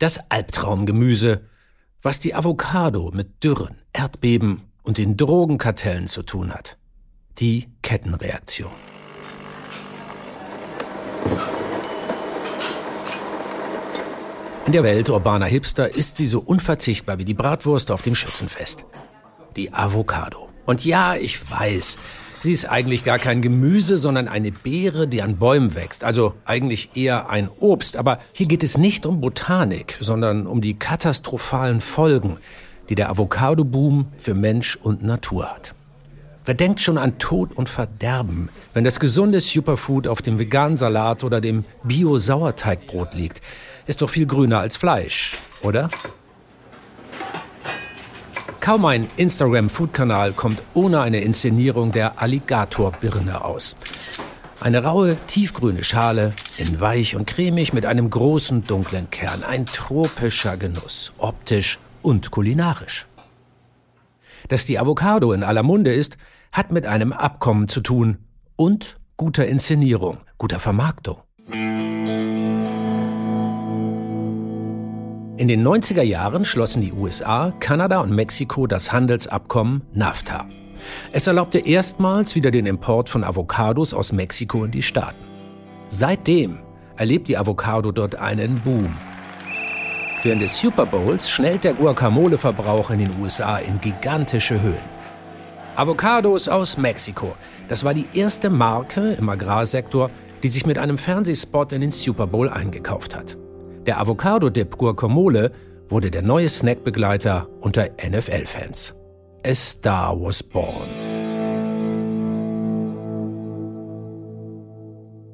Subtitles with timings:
[0.00, 1.42] Das Albtraumgemüse,
[2.00, 6.78] was die Avocado mit Dürren, Erdbeben und den Drogenkartellen zu tun hat.
[7.38, 8.70] Die Kettenreaktion.
[14.64, 18.86] In der Welt urbaner Hipster ist sie so unverzichtbar wie die Bratwurst auf dem Schützenfest.
[19.54, 20.48] Die Avocado.
[20.64, 21.98] Und ja, ich weiß,
[22.42, 26.04] sie ist eigentlich gar kein Gemüse, sondern eine Beere, die an Bäumen wächst.
[26.04, 27.96] Also eigentlich eher ein Obst.
[27.96, 32.38] Aber hier geht es nicht um Botanik, sondern um die katastrophalen Folgen,
[32.88, 35.74] die der Avocado-Boom für Mensch und Natur hat.
[36.44, 41.22] Wer denkt schon an Tod und Verderben, wenn das gesunde Superfood auf dem veganen Salat
[41.22, 43.42] oder dem Bio-Sauerteigbrot liegt?
[43.86, 45.32] Ist doch viel grüner als Fleisch,
[45.62, 45.90] oder?
[48.60, 53.74] Kaum ein Instagram-Food-Kanal kommt ohne eine Inszenierung der Alligatorbirne aus.
[54.60, 59.44] Eine raue, tiefgrüne Schale, in weich und cremig mit einem großen, dunklen Kern.
[59.44, 63.06] Ein tropischer Genuss, optisch und kulinarisch.
[64.48, 66.18] Dass die Avocado in aller Munde ist,
[66.52, 68.18] hat mit einem Abkommen zu tun
[68.56, 71.22] und guter Inszenierung, guter Vermarktung.
[75.40, 80.44] In den 90er Jahren schlossen die USA, Kanada und Mexiko das Handelsabkommen NAFTA.
[81.12, 85.24] Es erlaubte erstmals wieder den Import von Avocados aus Mexiko in die Staaten.
[85.88, 86.58] Seitdem
[86.98, 88.94] erlebt die Avocado dort einen Boom.
[90.22, 94.84] Während des Super Bowls schnellt der Guacamole-Verbrauch in den USA in gigantische Höhen.
[95.74, 97.34] Avocados aus Mexiko.
[97.66, 100.10] Das war die erste Marke im Agrarsektor,
[100.42, 103.38] die sich mit einem Fernsehspot in den Super Bowl eingekauft hat.
[103.86, 105.52] Der Avocado-Dip Guacamole
[105.88, 108.94] wurde der neue Snackbegleiter unter NFL-Fans.
[109.44, 110.88] A Star was born.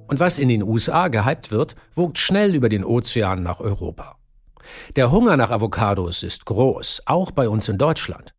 [0.09, 4.17] Und was in den USA gehypt wird, wogt schnell über den Ozean nach Europa.
[4.95, 8.33] Der Hunger nach Avocados ist groß, auch bei uns in Deutschland.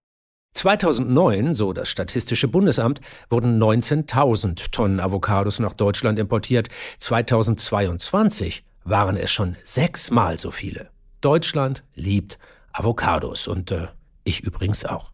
[0.54, 6.70] 2009, so das Statistische Bundesamt, wurden 19.000 Tonnen Avocados nach Deutschland importiert.
[6.98, 10.90] 2022 waren es schon sechsmal so viele.
[11.22, 12.38] Deutschland liebt
[12.72, 13.88] Avocados und äh,
[14.24, 15.12] ich übrigens auch.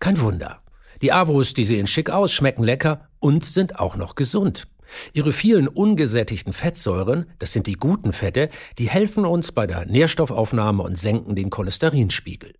[0.00, 0.62] Kein Wunder.
[1.02, 4.68] Die Avos, die sehen schick aus, schmecken lecker und sind auch noch gesund.
[5.12, 10.82] Ihre vielen ungesättigten Fettsäuren, das sind die guten Fette, die helfen uns bei der Nährstoffaufnahme
[10.82, 12.54] und senken den Cholesterinspiegel.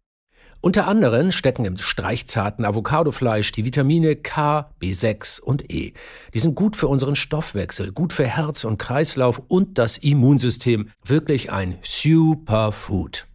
[0.65, 5.93] Unter anderem stecken im streichzarten Avocadofleisch die Vitamine K, B6 und E.
[6.33, 10.89] Die sind gut für unseren Stoffwechsel, gut für Herz und Kreislauf und das Immunsystem.
[11.05, 13.27] Wirklich ein Superfood.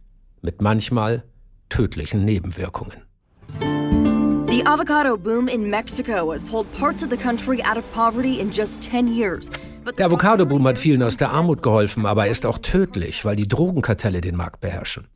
[0.42, 1.22] Mit manchmal
[1.68, 3.04] tödlichen Nebenwirkungen.
[4.48, 8.50] The avocado boom in Mexico has pulled parts of the country out of poverty in
[8.50, 9.48] just 10 years.
[9.96, 13.48] Der Avocado-Boom hat vielen aus der Armut geholfen, aber er ist auch tödlich, weil die
[13.48, 15.06] Drogenkartelle den Markt beherrschen.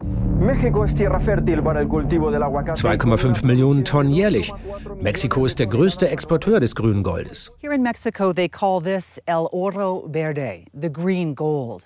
[2.75, 4.53] 2,5 Millionen Tonnen jährlich.
[5.01, 7.51] Mexiko ist der größte Exporteur des grünen Goldes.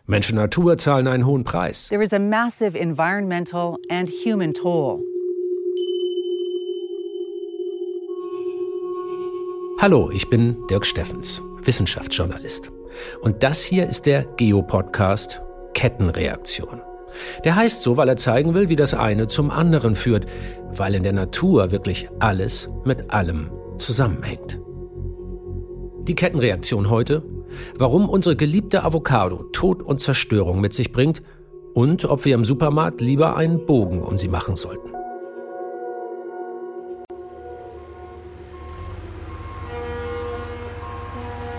[0.06, 1.86] Mensch und Natur zahlen einen hohen Preis.
[1.88, 5.04] There is a massive environmental and human toll.
[9.80, 12.72] Hallo, ich bin Dirk Steffens, Wissenschaftsjournalist.
[13.22, 15.40] Und das hier ist der Geopodcast
[15.74, 16.87] Kettenreaktion.
[17.44, 20.26] Der heißt so, weil er zeigen will, wie das eine zum anderen führt,
[20.72, 24.60] weil in der Natur wirklich alles mit allem zusammenhängt.
[26.06, 27.22] Die Kettenreaktion heute,
[27.76, 31.22] warum unsere geliebte Avocado Tod und Zerstörung mit sich bringt
[31.74, 34.88] und ob wir im Supermarkt lieber einen Bogen um sie machen sollten.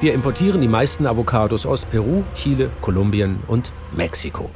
[0.01, 4.49] Wir importieren die meisten Avocados aus Peru, Chile, Kolumbien und Mexiko.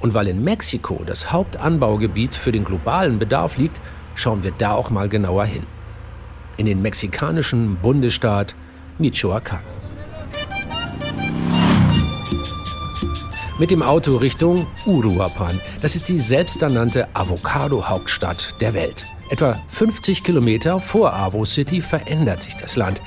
[0.00, 3.80] Und weil in Mexiko das Hauptanbaugebiet für den globalen Bedarf liegt,
[4.14, 5.64] schauen wir da auch mal genauer hin.
[6.56, 8.54] In den mexikanischen Bundesstaat
[8.98, 9.60] Michoacán.
[13.58, 15.60] Mit dem Auto Richtung Uruapan.
[15.80, 19.06] Das ist die selbsternannte Avocado-Hauptstadt der Welt.
[19.30, 23.00] Etwa 50 Kilometer vor Avo City verändert sich das Land.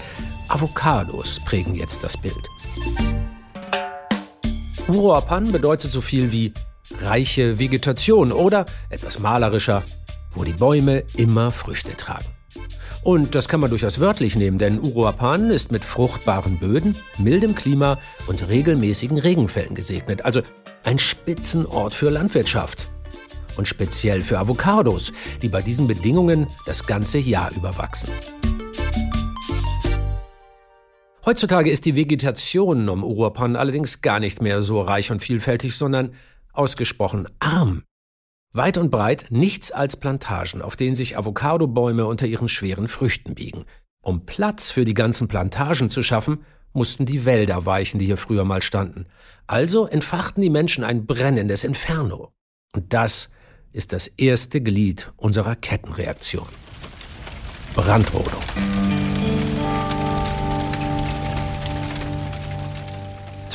[0.48, 2.50] Avocados prägen jetzt das Bild.
[4.90, 6.54] Uruapan bedeutet so viel wie
[7.02, 9.84] reiche Vegetation oder etwas malerischer,
[10.32, 12.26] wo die Bäume immer Früchte tragen.
[13.04, 17.98] Und das kann man durchaus wörtlich nehmen, denn Uruapan ist mit fruchtbaren Böden, mildem Klima
[18.28, 20.26] und regelmäßigen Regenfällen gesegnet.
[20.26, 20.42] Also
[20.84, 22.90] ein Spitzenort für Landwirtschaft.
[23.58, 25.12] Und speziell für Avocados,
[25.42, 28.12] die bei diesen Bedingungen das ganze Jahr über wachsen.
[31.28, 36.14] Heutzutage ist die Vegetation um Uruapan allerdings gar nicht mehr so reich und vielfältig, sondern
[36.54, 37.84] ausgesprochen arm.
[38.54, 43.66] Weit und breit nichts als Plantagen, auf denen sich Avocadobäume unter ihren schweren Früchten biegen.
[44.02, 48.46] Um Platz für die ganzen Plantagen zu schaffen, mussten die Wälder weichen, die hier früher
[48.46, 49.06] mal standen.
[49.48, 52.32] Also entfachten die Menschen ein brennendes Inferno.
[52.74, 53.32] Und das
[53.74, 56.48] ist das erste Glied unserer Kettenreaktion.
[57.76, 58.44] Brandrodung.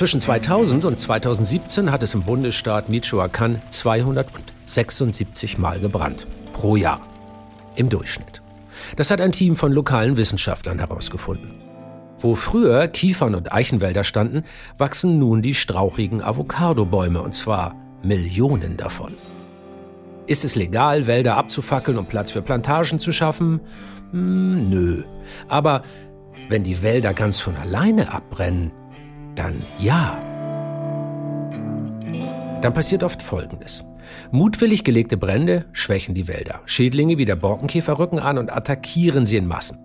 [0.03, 6.27] Zwischen 2000 und 2017 hat es im Bundesstaat Michoacán 276 Mal gebrannt.
[6.53, 7.01] Pro Jahr.
[7.77, 8.43] Im Durchschnitt.
[8.97, 11.63] Das hat ein Team von lokalen Wissenschaftlern herausgefunden.
[12.19, 14.43] Wo früher Kiefern und Eichenwälder standen,
[14.77, 19.15] wachsen nun die strauchigen Avocadobäume, und zwar Millionen davon.
[20.27, 23.61] Ist es legal, Wälder abzufackeln, um Platz für Plantagen zu schaffen?
[24.11, 25.05] Hm, nö.
[25.47, 25.83] Aber
[26.49, 28.73] wenn die Wälder ganz von alleine abbrennen,
[29.35, 30.19] dann ja.
[32.61, 33.85] Dann passiert oft Folgendes.
[34.31, 36.61] Mutwillig gelegte Brände schwächen die Wälder.
[36.67, 39.79] Schädlinge wie der Borkenkäfer rücken an und attackieren sie in Massen.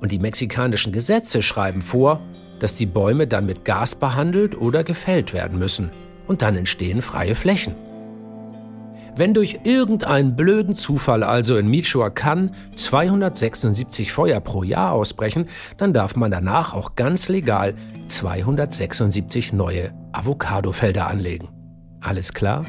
[0.00, 2.20] Und die mexikanischen Gesetze schreiben vor,
[2.58, 5.90] dass die Bäume dann mit Gas behandelt oder gefällt werden müssen.
[6.26, 7.74] Und dann entstehen freie Flächen.
[9.14, 16.16] Wenn durch irgendeinen blöden Zufall also in Michoacán 276 Feuer pro Jahr ausbrechen, dann darf
[16.16, 17.74] man danach auch ganz legal
[18.08, 21.50] 276 neue Avocadofelder anlegen.
[22.00, 22.64] Alles klar?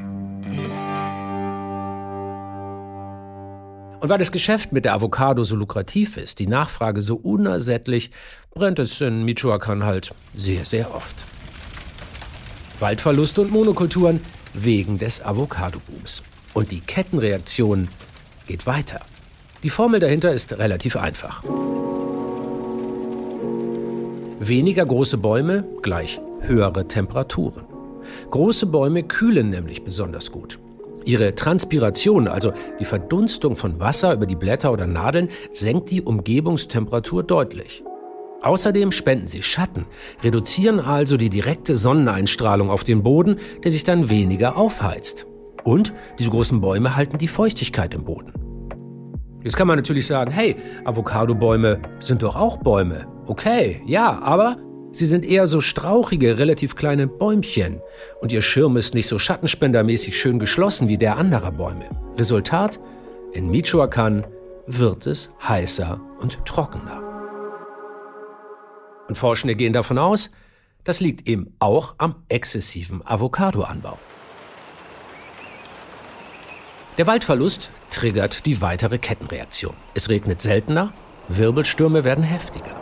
[4.02, 8.12] Und weil das Geschäft mit der Avocado so lukrativ ist, die Nachfrage so unersättlich,
[8.54, 11.24] brennt es in Michoacán halt sehr, sehr oft.
[12.82, 14.20] Waldverluste und Monokulturen
[14.54, 16.22] wegen des Avocado-Booms.
[16.54, 17.88] Und die Kettenreaktion
[18.48, 19.00] geht weiter.
[19.64, 21.44] Die Formel dahinter ist relativ einfach.
[24.40, 27.64] Weniger große Bäume gleich höhere Temperaturen.
[28.30, 30.60] Große Bäume kühlen nämlich besonders gut.
[31.06, 37.24] Ihre Transpiration, also die Verdunstung von Wasser über die Blätter oder Nadeln, senkt die Umgebungstemperatur
[37.24, 37.84] deutlich.
[38.42, 39.86] Außerdem spenden sie Schatten,
[40.22, 45.26] reduzieren also die direkte Sonneneinstrahlung auf den Boden, der sich dann weniger aufheizt.
[45.64, 48.34] Und diese großen Bäume halten die Feuchtigkeit im Boden.
[49.44, 50.56] Jetzt kann man natürlich sagen, hey,
[50.86, 53.08] Avocadobäume sind doch auch Bäume.
[53.26, 54.58] Okay, ja, aber
[54.94, 57.82] sie sind eher so strauchige, relativ kleine Bäumchen.
[58.22, 61.90] Und ihr Schirm ist nicht so schattenspendermäßig schön geschlossen wie der anderer Bäume.
[62.18, 62.80] Resultat?
[63.34, 64.24] In Michoacán
[64.68, 67.02] wird es heißer und trockener.
[69.10, 70.32] Und Forschende gehen davon aus,
[70.86, 73.98] das liegt eben auch am exzessiven Avocadoanbau.
[77.00, 79.74] Der Waldverlust triggert die weitere Kettenreaktion.
[79.96, 80.94] Es regnet seltener,
[81.28, 82.80] Wirbelstürme werden heftiger.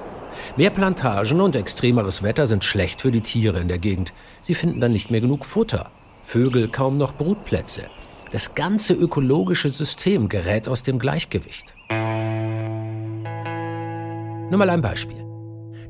[0.57, 4.11] Mehr Plantagen und extremeres Wetter sind schlecht für die Tiere in der Gegend.
[4.41, 5.91] Sie finden dann nicht mehr genug Futter.
[6.23, 7.83] Vögel kaum noch Brutplätze.
[8.33, 11.73] Das ganze ökologische System gerät aus dem Gleichgewicht.
[14.49, 15.23] Nur mal ein Beispiel.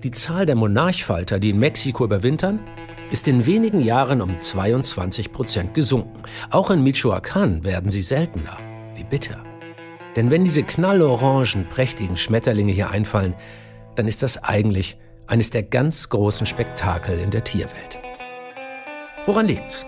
[0.03, 2.59] Die Zahl der Monarchfalter, die in Mexiko überwintern,
[3.11, 6.23] ist in wenigen Jahren um 22 Prozent gesunken.
[6.49, 8.57] Auch in Michoacán werden sie seltener.
[8.95, 9.43] Wie bitter.
[10.15, 13.35] Denn wenn diese knallorangen, prächtigen Schmetterlinge hier einfallen,
[13.95, 14.97] dann ist das eigentlich
[15.27, 17.99] eines der ganz großen Spektakel in der Tierwelt.
[19.25, 19.85] Woran liegt's?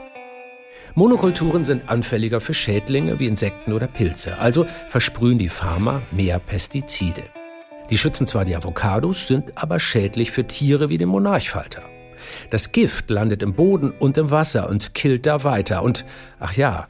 [0.95, 7.23] Monokulturen sind anfälliger für Schädlinge wie Insekten oder Pilze, also versprühen die Farmer mehr Pestizide.
[7.89, 11.92] Die schützen zwar die Avocados, sind aber schädlich für Tiere wie den Monarchfalter.
[12.49, 15.83] Das Gift landet im Boden und im Wasser und killt da weiter.
[15.83, 16.05] Und
[16.39, 16.87] ach ja,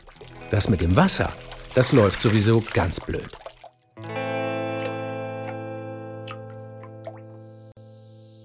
[0.51, 1.29] das mit dem Wasser,
[1.75, 3.29] das läuft sowieso ganz blöd.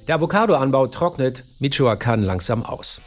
[0.09, 3.02] Der Avocadoanbau trocknet Michoacán langsam aus.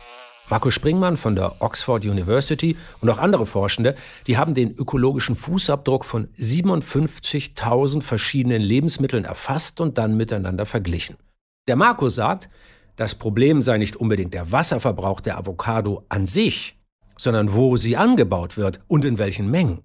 [0.51, 3.95] Marco Springmann von der Oxford University und auch andere Forschende,
[4.27, 11.15] die haben den ökologischen Fußabdruck von 57.000 verschiedenen Lebensmitteln erfasst und dann miteinander verglichen.
[11.67, 12.49] Der Marco sagt,
[13.01, 16.77] das Problem sei nicht unbedingt der Wasserverbrauch der Avocado an sich,
[17.17, 19.81] sondern wo sie angebaut wird und in welchen Mengen.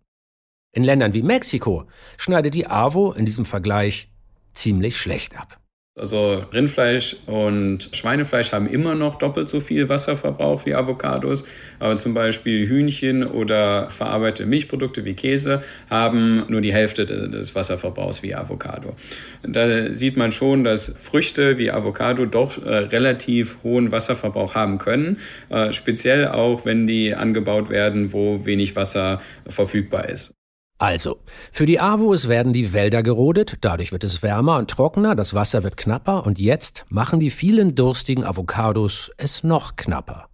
[0.73, 1.87] In Ländern wie Mexiko
[2.19, 4.13] schneidet die AVO in diesem Vergleich
[4.53, 5.59] ziemlich schlecht ab.
[5.99, 11.49] Also Rindfleisch und Schweinefleisch haben immer noch doppelt so viel Wasserverbrauch wie Avocados,
[11.79, 18.23] aber zum Beispiel Hühnchen oder verarbeitete Milchprodukte wie Käse haben nur die Hälfte des Wasserverbrauchs
[18.23, 18.95] wie Avocado.
[19.43, 25.17] Da sieht man schon, dass Früchte wie Avocado doch äh, relativ hohen Wasserverbrauch haben können,
[25.49, 30.35] äh, speziell auch wenn die angebaut werden, wo wenig Wasser verfügbar ist.
[30.79, 31.21] Also,
[31.53, 35.63] für die Avos werden die Wälder gerodet, dadurch wird es wärmer und trockener, das Wasser
[35.63, 40.29] wird knapper und jetzt machen die vielen durstigen Avocados es noch knapper.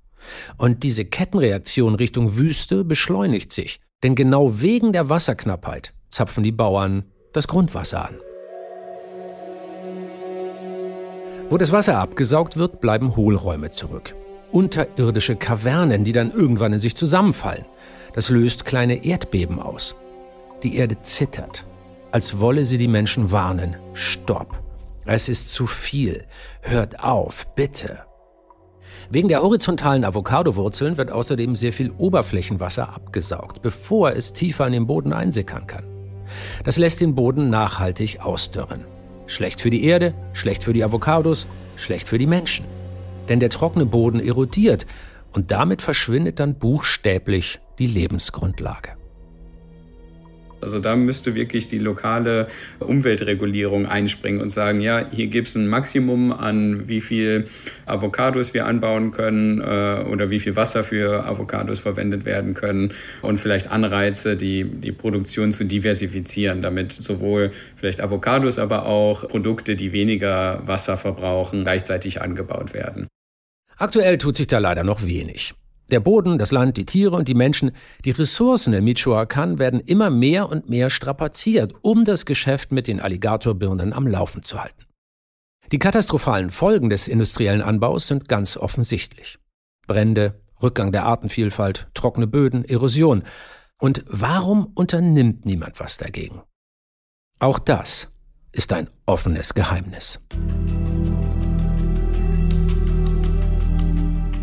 [0.57, 3.81] Und diese Kettenreaktion Richtung Wüste beschleunigt sich.
[4.03, 8.15] Denn genau wegen der Wasserknappheit zapfen die Bauern das Grundwasser an.
[11.49, 14.15] Wo das Wasser abgesaugt wird, bleiben Hohlräume zurück.
[14.51, 17.65] Unterirdische Kavernen, die dann irgendwann in sich zusammenfallen.
[18.15, 19.95] Das löst kleine Erdbeben aus.
[20.62, 21.66] Die Erde zittert,
[22.12, 23.76] als wolle sie die Menschen warnen.
[23.95, 24.62] Stopp.
[25.04, 26.25] Es ist zu viel.
[26.61, 28.00] Hört auf, bitte.
[29.11, 34.87] Wegen der horizontalen Avocadowurzeln wird außerdem sehr viel Oberflächenwasser abgesaugt, bevor es tiefer in den
[34.87, 35.85] Boden einsickern kann.
[36.64, 38.85] Das lässt den Boden nachhaltig ausdörren.
[39.26, 42.64] Schlecht für die Erde, schlecht für die Avocados, schlecht für die Menschen.
[43.28, 44.87] Denn der trockene Boden erodiert
[45.33, 49.01] und damit verschwindet dann buchstäblich die Lebensgrundlage.
[50.62, 52.47] Also da müsste wirklich die lokale
[52.78, 57.47] Umweltregulierung einspringen und sagen, ja, hier gibt es ein Maximum an wie viel
[57.87, 62.92] Avocados wir anbauen können äh, oder wie viel Wasser für Avocados verwendet werden können
[63.23, 69.76] und vielleicht Anreize, die, die Produktion zu diversifizieren, damit sowohl vielleicht Avocados, aber auch Produkte,
[69.76, 73.09] die weniger Wasser verbrauchen, gleichzeitig angebaut werden.
[73.76, 75.54] Aktuell tut sich da leider noch wenig.
[75.93, 77.73] Der Boden, das Land, die Tiere und die Menschen,
[78.07, 82.99] die Ressourcen in Michoacán werden immer mehr und mehr strapaziert, um das Geschäft mit den
[82.99, 84.87] Alligatorbirnen am Laufen zu halten.
[85.71, 89.39] Die katastrophalen Folgen des industriellen Anbaus sind ganz offensichtlich.
[89.87, 93.23] Brände, Rückgang der Artenvielfalt, trockene Böden, Erosion.
[93.79, 96.43] Und warum unternimmt niemand was dagegen?
[97.39, 98.11] Auch das
[98.53, 100.21] ist ein offenes Geheimnis.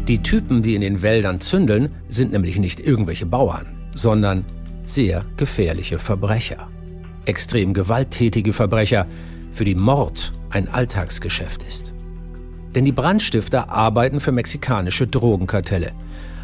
[0.09, 4.43] Die Typen, die in den Wäldern zündeln, sind nämlich nicht irgendwelche Bauern, sondern
[4.83, 6.67] sehr gefährliche Verbrecher.
[7.25, 9.05] Extrem gewalttätige Verbrecher,
[9.51, 11.93] für die Mord ein Alltagsgeschäft ist.
[12.73, 15.91] Denn die Brandstifter arbeiten für mexikanische Drogenkartelle,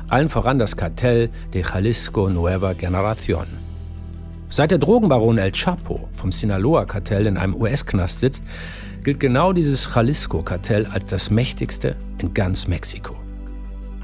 [0.10, 3.48] allen voran das Kartell de Jalisco Nueva Generación.
[4.50, 8.44] Seit der Drogenbaron El Chapo vom Sinaloa-Kartell in einem US-Knast sitzt,
[9.04, 13.25] gilt genau dieses Jalisco-Kartell als das mächtigste in ganz Mexiko.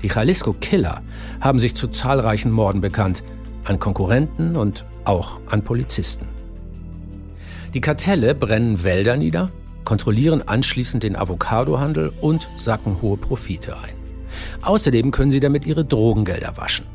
[0.04, 1.02] Die Jalisco Killer
[1.40, 3.24] haben sich zu zahlreichen Morden bekannt,
[3.64, 6.26] an Konkurrenten und auch an Polizisten.
[7.74, 9.52] Die Kartelle brennen Wälder nieder,
[9.86, 13.96] kontrollieren anschließend den Avocadohandel und sacken hohe Profite ein.
[14.62, 16.86] Außerdem können sie damit ihre Drogengelder waschen.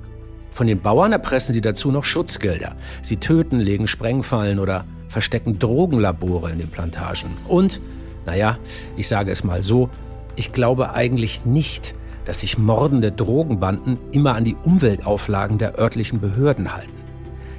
[0.50, 2.76] Von den Bauern erpressen sie dazu noch Schutzgelder.
[3.02, 7.30] Sie töten, legen Sprengfallen oder verstecken Drogenlabore in den Plantagen.
[7.46, 7.80] Und,
[8.24, 8.58] naja,
[8.96, 9.90] ich sage es mal so,
[10.34, 11.94] ich glaube eigentlich nicht,
[12.26, 16.92] dass sich mordende Drogenbanden immer an die Umweltauflagen der örtlichen Behörden halten.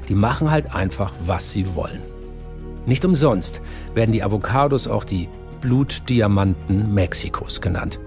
[0.08, 2.02] Die machen halt einfach, was sie wollen.
[2.86, 3.62] Nicht umsonst
[3.96, 5.28] werden die Avocados auch die
[5.62, 8.00] Blutdiamanten Mexikos genannt.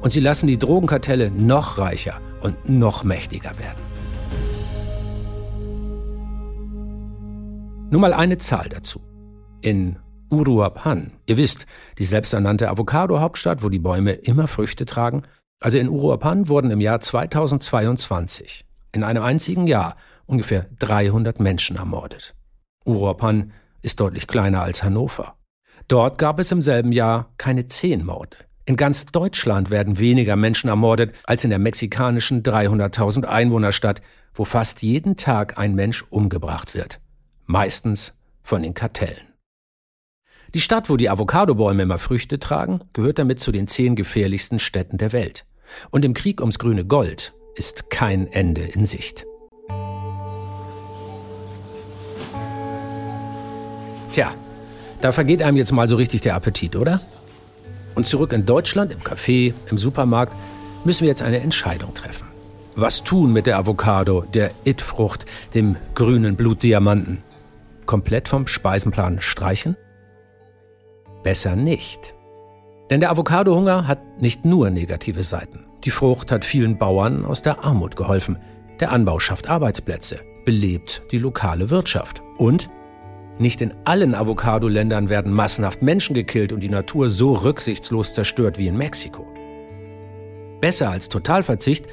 [0.00, 3.86] Und sie lassen die Drogenkartelle noch reicher und noch mächtiger werden.
[7.90, 9.00] Nur mal eine Zahl dazu.
[9.60, 9.96] In
[10.28, 11.66] Uruapan, ihr wisst,
[11.98, 15.22] die selbsternannte Avocado-Hauptstadt, wo die Bäume immer Früchte tragen,
[15.60, 19.96] also in Uruapan wurden im Jahr 2022 in einem einzigen Jahr
[20.26, 22.34] ungefähr 300 Menschen ermordet.
[22.84, 25.36] Uruapan ist deutlich kleiner als Hannover.
[25.88, 28.36] Dort gab es im selben Jahr keine zehn Morde.
[28.64, 34.02] In ganz Deutschland werden weniger Menschen ermordet als in der mexikanischen 300.000 Einwohnerstadt,
[34.34, 37.00] wo fast jeden Tag ein Mensch umgebracht wird.
[37.44, 39.35] Meistens von den Kartellen.
[40.56, 44.96] Die Stadt, wo die Avocadobäume immer Früchte tragen, gehört damit zu den zehn gefährlichsten Städten
[44.96, 45.44] der Welt.
[45.90, 49.26] Und im Krieg ums grüne Gold ist kein Ende in Sicht.
[54.12, 54.32] Tja,
[55.02, 57.02] da vergeht einem jetzt mal so richtig der Appetit, oder?
[57.94, 60.32] Und zurück in Deutschland, im Café, im Supermarkt,
[60.86, 62.28] müssen wir jetzt eine Entscheidung treffen.
[62.74, 67.22] Was tun mit der Avocado, der It-Frucht, dem grünen Blutdiamanten?
[67.84, 69.76] Komplett vom Speisenplan streichen?
[71.26, 72.14] Besser nicht.
[72.88, 75.66] Denn der Avocadohunger hat nicht nur negative Seiten.
[75.82, 78.38] Die Frucht hat vielen Bauern aus der Armut geholfen.
[78.78, 82.22] Der Anbau schafft Arbeitsplätze, belebt die lokale Wirtschaft.
[82.38, 82.70] Und
[83.40, 88.68] nicht in allen Avocado-Ländern werden massenhaft Menschen gekillt und die Natur so rücksichtslos zerstört wie
[88.68, 89.26] in Mexiko.
[90.60, 91.88] Besser als Totalverzicht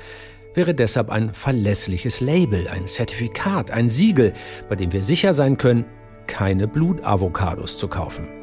[0.53, 4.33] wäre deshalb ein verlässliches Label, ein Zertifikat, ein Siegel,
[4.69, 5.85] bei dem wir sicher sein können,
[6.27, 8.42] keine Blutavocados zu kaufen.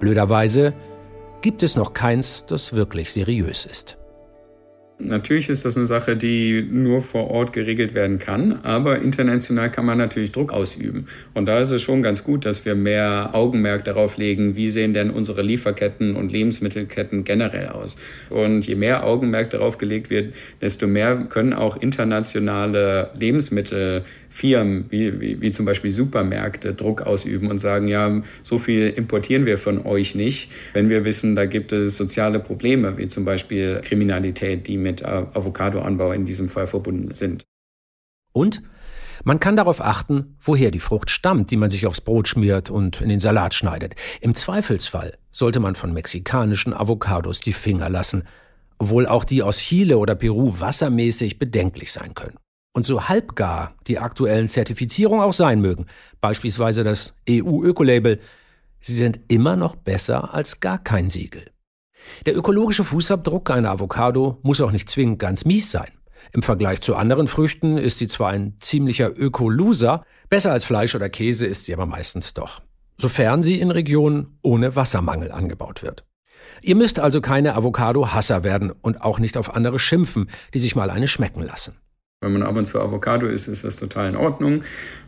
[0.00, 0.74] Blöderweise
[1.40, 3.96] gibt es noch keins, das wirklich seriös ist.
[4.98, 9.84] Natürlich ist das eine Sache, die nur vor Ort geregelt werden kann, aber international kann
[9.84, 11.04] man natürlich Druck ausüben.
[11.34, 14.94] Und da ist es schon ganz gut, dass wir mehr Augenmerk darauf legen, wie sehen
[14.94, 17.98] denn unsere Lieferketten und Lebensmittelketten generell aus.
[18.30, 25.42] Und je mehr Augenmerk darauf gelegt wird, desto mehr können auch internationale Lebensmittelfirmen, wie, wie,
[25.42, 30.14] wie zum Beispiel Supermärkte, Druck ausüben und sagen, ja, so viel importieren wir von euch
[30.14, 35.04] nicht, wenn wir wissen, da gibt es soziale Probleme, wie zum Beispiel Kriminalität, die mit
[35.04, 37.44] Avocadoanbau in diesem Fall verbunden sind.
[38.32, 38.62] Und
[39.24, 43.00] man kann darauf achten, woher die Frucht stammt, die man sich aufs Brot schmiert und
[43.00, 43.96] in den Salat schneidet.
[44.20, 48.22] Im Zweifelsfall sollte man von mexikanischen Avocados die Finger lassen,
[48.78, 52.36] obwohl auch die aus Chile oder Peru wassermäßig bedenklich sein können.
[52.72, 55.86] Und so halbgar die aktuellen Zertifizierungen auch sein mögen,
[56.20, 58.20] beispielsweise das EU-Ökolabel,
[58.80, 61.50] sie sind immer noch besser als gar kein Siegel.
[62.26, 65.90] Der ökologische Fußabdruck einer Avocado muss auch nicht zwingend ganz mies sein.
[66.32, 71.08] Im Vergleich zu anderen Früchten ist sie zwar ein ziemlicher Ökoloser, besser als Fleisch oder
[71.08, 72.62] Käse ist sie aber meistens doch.
[72.98, 76.04] Sofern sie in Regionen ohne Wassermangel angebaut wird.
[76.62, 80.90] Ihr müsst also keine Avocado-Hasser werden und auch nicht auf andere schimpfen, die sich mal
[80.90, 81.76] eine schmecken lassen.
[82.22, 84.62] Wenn man ab und zu Avocado isst, ist das total in Ordnung.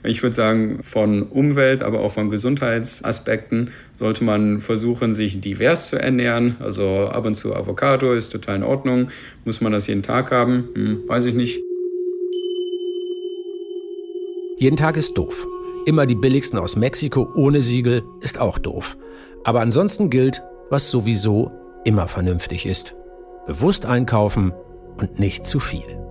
[0.05, 5.99] Ich würde sagen, von Umwelt, aber auch von Gesundheitsaspekten sollte man versuchen, sich divers zu
[5.99, 6.57] ernähren.
[6.61, 9.09] Also ab und zu Avocado ist total in Ordnung.
[9.47, 10.69] Muss man das jeden Tag haben?
[10.75, 11.63] Hm, weiß ich nicht.
[14.59, 15.47] Jeden Tag ist doof.
[15.87, 18.99] Immer die billigsten aus Mexiko ohne Siegel ist auch doof.
[19.45, 21.53] Aber ansonsten gilt, was sowieso
[21.87, 22.95] immer vernünftig ist.
[23.47, 24.53] Bewusst einkaufen
[24.99, 26.08] und nicht zu viel.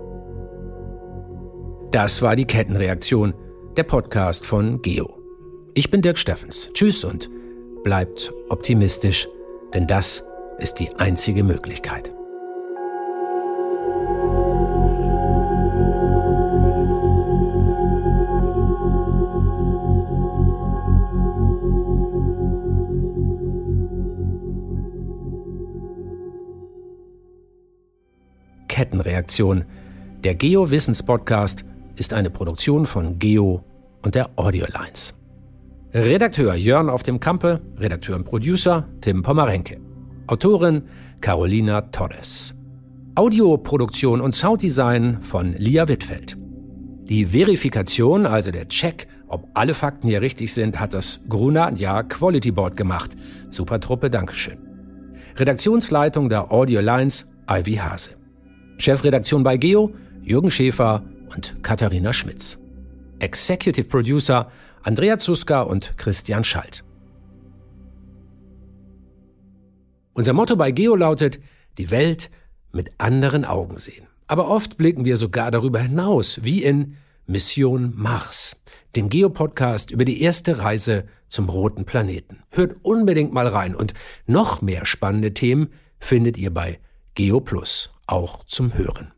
[1.91, 3.33] Das war die Kettenreaktion,
[3.77, 5.21] der Podcast von Geo.
[5.73, 6.69] Ich bin Dirk Steffens.
[6.73, 7.29] Tschüss und
[7.81, 9.25] bleibt optimistisch,
[9.73, 10.25] denn das
[10.59, 12.13] ist die einzige Möglichkeit.
[28.67, 29.63] Kettenreaktion,
[30.25, 31.63] der Geo-Wissens-Podcast
[31.97, 33.63] ist eine Produktion von Geo
[34.03, 35.13] und der Audiolines.
[35.93, 39.79] Redakteur Jörn auf dem Kampe, Redakteur und Producer Tim Pomarenke.
[40.27, 40.83] Autorin
[41.21, 42.53] Carolina Torres.
[43.15, 46.37] Audioproduktion und Sounddesign von Lia Wittfeld.
[47.09, 52.03] Die Verifikation, also der Check, ob alle Fakten hier richtig sind, hat das Gruner Ja
[52.03, 53.15] Quality Board gemacht.
[53.49, 54.57] Super Truppe, Dankeschön.
[55.35, 58.11] Redaktionsleitung der Audio Lines, Ivy Hase.
[58.77, 61.03] Chefredaktion bei Geo, Jürgen Schäfer
[61.35, 62.57] und Katharina Schmitz.
[63.19, 64.51] Executive Producer
[64.83, 66.83] Andrea Zuska und Christian Schalt.
[70.13, 71.39] Unser Motto bei Geo lautet,
[71.77, 72.29] die Welt
[72.71, 74.07] mit anderen Augen sehen.
[74.27, 78.61] Aber oft blicken wir sogar darüber hinaus, wie in Mission Mars,
[78.95, 82.43] dem Geo-Podcast über die erste Reise zum roten Planeten.
[82.49, 83.93] Hört unbedingt mal rein und
[84.25, 86.79] noch mehr spannende Themen findet ihr bei
[87.15, 89.11] Geo Plus, auch zum Hören.